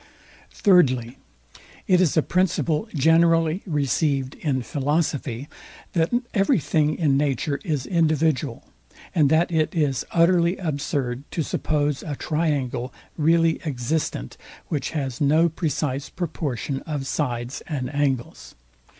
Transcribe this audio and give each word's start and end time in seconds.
Thirdly, 0.55 1.19
it 1.87 2.01
is 2.01 2.17
a 2.17 2.23
principle 2.23 2.89
generally 2.95 3.61
received 3.67 4.33
in 4.41 4.63
philosophy 4.63 5.47
that 5.93 6.09
everything 6.33 6.97
in 6.97 7.17
nature 7.17 7.59
is 7.63 7.85
individual, 7.85 8.65
and 9.13 9.29
that 9.29 9.51
it 9.51 9.75
is 9.75 10.03
utterly 10.09 10.57
absurd 10.57 11.23
to 11.29 11.43
suppose 11.43 12.01
a 12.01 12.15
triangle 12.15 12.91
really 13.15 13.61
existent, 13.63 14.37
which 14.69 14.89
has 14.89 15.21
no 15.21 15.47
precise 15.49 16.09
proportion 16.09 16.79
of 16.87 17.05
sides 17.05 17.61
and 17.67 17.93
angles. 17.93 18.55